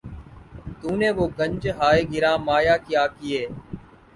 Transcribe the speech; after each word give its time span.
تو 0.79 0.89
نے 0.99 1.09
وہ 1.17 1.25
گنج 1.37 1.63
ہائے 1.77 2.01
گراں 2.11 2.37
مایہ 2.45 2.75
کیا 2.85 3.03
کیے 3.17 3.41